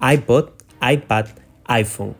[0.00, 0.50] iPod,
[0.82, 1.26] iPad,
[1.64, 2.14] iPhone.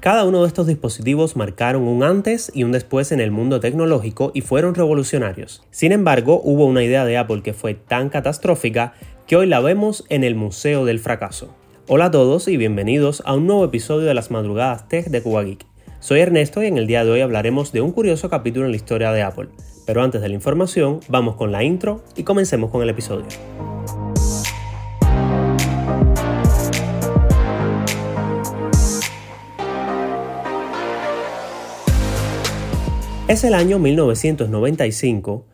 [0.00, 4.30] Cada uno de estos dispositivos marcaron un antes y un después en el mundo tecnológico
[4.34, 5.64] y fueron revolucionarios.
[5.70, 8.94] Sin embargo, hubo una idea de Apple que fue tan catastrófica
[9.26, 11.54] que hoy la vemos en el Museo del Fracaso.
[11.88, 15.42] Hola a todos y bienvenidos a un nuevo episodio de las madrugadas tech de Cuba
[15.42, 15.66] Geek.
[15.98, 18.76] Soy Ernesto y en el día de hoy hablaremos de un curioso capítulo en la
[18.76, 19.48] historia de Apple.
[19.86, 23.26] Pero antes de la información, vamos con la intro y comencemos con el episodio.
[33.28, 35.46] Es el año 1995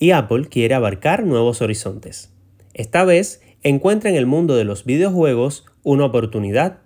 [0.00, 2.32] y Apple quiere abarcar nuevos horizontes.
[2.74, 6.78] Esta vez encuentra en el mundo de los videojuegos una oportunidad.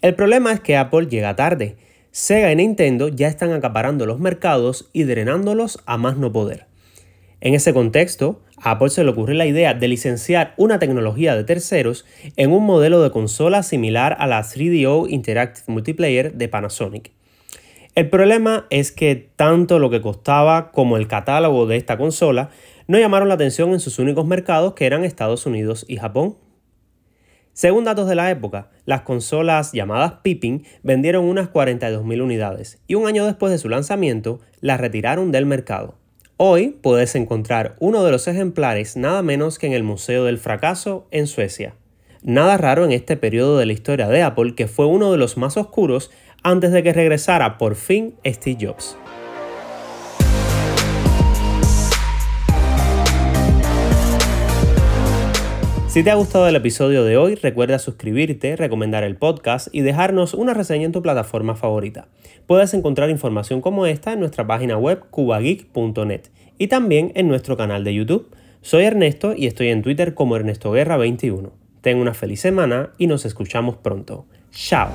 [0.00, 1.78] El problema es que Apple llega tarde.
[2.12, 6.66] Sega y Nintendo ya están acaparando los mercados y drenándolos a más no poder.
[7.40, 11.42] En ese contexto, a Apple se le ocurre la idea de licenciar una tecnología de
[11.42, 12.04] terceros
[12.36, 17.17] en un modelo de consola similar a la 3DO Interactive Multiplayer de Panasonic.
[17.98, 22.50] El problema es que tanto lo que costaba como el catálogo de esta consola
[22.86, 26.36] no llamaron la atención en sus únicos mercados que eran Estados Unidos y Japón.
[27.54, 33.08] Según datos de la época, las consolas llamadas Pippin vendieron unas 42.000 unidades y un
[33.08, 35.96] año después de su lanzamiento las retiraron del mercado.
[36.36, 41.08] Hoy puedes encontrar uno de los ejemplares nada menos que en el Museo del Fracaso
[41.10, 41.74] en Suecia.
[42.22, 45.36] Nada raro en este periodo de la historia de Apple que fue uno de los
[45.36, 48.96] más oscuros antes de que regresara por fin Steve Jobs.
[55.88, 60.34] Si te ha gustado el episodio de hoy, recuerda suscribirte, recomendar el podcast y dejarnos
[60.34, 62.08] una reseña en tu plataforma favorita.
[62.46, 67.84] Puedes encontrar información como esta en nuestra página web cubageek.net y también en nuestro canal
[67.84, 68.28] de YouTube.
[68.60, 71.52] Soy Ernesto y estoy en Twitter como Ernesto Guerra 21.
[71.80, 74.26] Ten una feliz semana y nos escuchamos pronto.
[74.52, 74.90] Chao.